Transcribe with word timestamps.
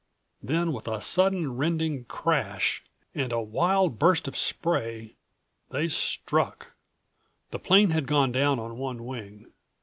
Then, 0.41 0.73
with 0.73 0.87
a 0.87 0.99
sudden 0.99 1.57
rending 1.57 2.05
crash 2.05 2.81
and 3.13 3.31
a 3.31 3.39
wild 3.39 3.99
burst 3.99 4.27
of 4.27 4.35
spray, 4.35 5.13
they 5.69 5.89
struck. 5.89 6.71
The 7.51 7.59
plane 7.59 7.91
had 7.91 8.07
gone 8.07 8.31
down 8.31 8.57
on 8.57 8.79
one 8.79 9.05
wing. 9.05 9.51